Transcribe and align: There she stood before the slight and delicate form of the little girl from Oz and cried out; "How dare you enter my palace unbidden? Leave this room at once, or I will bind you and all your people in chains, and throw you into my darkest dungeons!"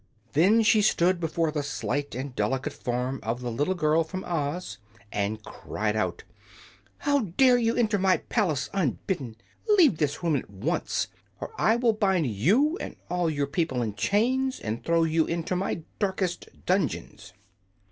There 0.33 0.63
she 0.63 0.81
stood 0.81 1.19
before 1.19 1.51
the 1.51 1.61
slight 1.61 2.15
and 2.15 2.35
delicate 2.35 2.73
form 2.73 3.19
of 3.21 3.41
the 3.41 3.51
little 3.51 3.75
girl 3.75 4.03
from 4.03 4.23
Oz 4.23 4.79
and 5.11 5.43
cried 5.43 5.95
out; 5.95 6.23
"How 6.97 7.19
dare 7.37 7.59
you 7.59 7.75
enter 7.75 7.99
my 7.99 8.17
palace 8.17 8.67
unbidden? 8.73 9.35
Leave 9.77 9.99
this 9.99 10.23
room 10.23 10.35
at 10.35 10.49
once, 10.49 11.07
or 11.39 11.51
I 11.55 11.75
will 11.75 11.93
bind 11.93 12.25
you 12.25 12.77
and 12.81 12.95
all 13.11 13.29
your 13.29 13.45
people 13.45 13.83
in 13.83 13.93
chains, 13.93 14.59
and 14.59 14.83
throw 14.83 15.03
you 15.03 15.27
into 15.27 15.55
my 15.55 15.83
darkest 15.99 16.49
dungeons!" 16.65 17.33